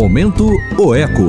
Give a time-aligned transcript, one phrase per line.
[0.00, 0.44] Momento
[0.82, 1.28] OECO.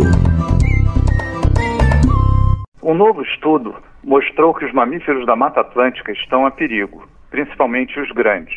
[2.82, 8.10] Um novo estudo mostrou que os mamíferos da Mata Atlântica estão a perigo, principalmente os
[8.14, 8.56] grandes.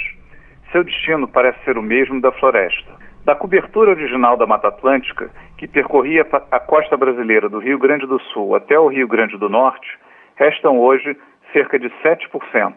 [0.70, 2.92] Seu destino parece ser o mesmo da floresta.
[3.24, 8.20] Da cobertura original da Mata Atlântica, que percorria a costa brasileira do Rio Grande do
[8.20, 9.98] Sul até o Rio Grande do Norte,
[10.36, 11.16] restam hoje
[11.52, 12.72] cerca de 7%.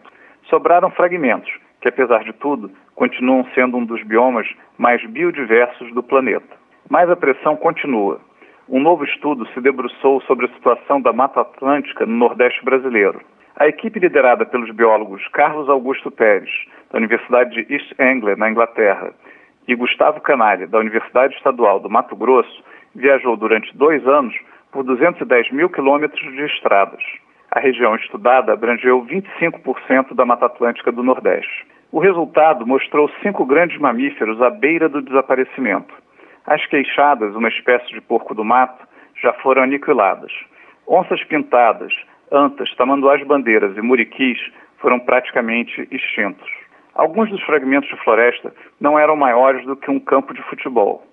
[0.50, 6.58] Sobraram fragmentos, que apesar de tudo, continuam sendo um dos biomas mais biodiversos do planeta.
[6.90, 8.18] Mas a pressão continua.
[8.66, 13.20] Um novo estudo se debruçou sobre a situação da Mata Atlântica no Nordeste brasileiro.
[13.56, 16.50] A equipe liderada pelos biólogos Carlos Augusto Pérez,
[16.90, 19.12] da Universidade de East Anglia, na Inglaterra,
[19.66, 22.64] e Gustavo Canalha, da Universidade Estadual do Mato Grosso,
[22.94, 24.34] viajou durante dois anos
[24.72, 27.02] por 210 mil quilômetros de estradas.
[27.50, 31.66] A região estudada abrangeu 25% da Mata Atlântica do Nordeste.
[31.92, 35.94] O resultado mostrou cinco grandes mamíferos à beira do desaparecimento.
[36.48, 38.88] As queixadas, uma espécie de porco do mato,
[39.22, 40.32] já foram aniquiladas.
[40.86, 41.92] Onças pintadas,
[42.32, 44.38] antas, tamanduás bandeiras e muriquis
[44.78, 46.50] foram praticamente extintos.
[46.94, 51.06] Alguns dos fragmentos de floresta não eram maiores do que um campo de futebol.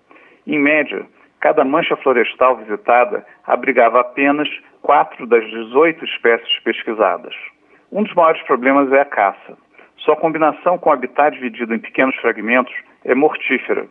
[0.47, 1.05] Em média,
[1.41, 4.47] cada mancha florestal visitada abrigava apenas
[4.81, 7.35] quatro das 18 espécies pesquisadas.
[7.91, 9.57] Um dos maiores problemas é a caça.
[9.97, 13.85] Sua combinação com o habitat dividido em pequenos fragmentos é mortífera.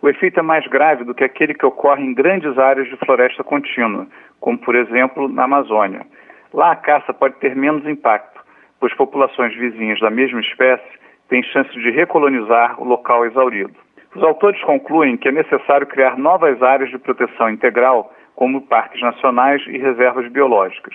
[0.00, 3.42] O efeito é mais grave do que aquele que ocorre em grandes áreas de floresta
[3.42, 4.06] contínua,
[4.40, 6.06] como por exemplo na Amazônia.
[6.52, 8.40] Lá a caça pode ter menos impacto,
[8.80, 13.74] pois populações vizinhas da mesma espécie têm chance de recolonizar o local exaurido.
[14.14, 19.62] Os autores concluem que é necessário criar novas áreas de proteção integral, como parques nacionais
[19.66, 20.94] e reservas biológicas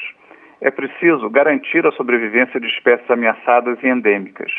[0.64, 4.50] é preciso garantir a sobrevivência de espécies ameaçadas e endêmicas.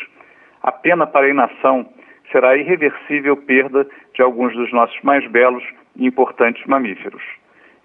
[0.61, 1.89] A pena para a inação
[2.35, 5.63] será a irreversível perda de alguns dos nossos mais belos
[5.95, 7.23] e importantes mamíferos.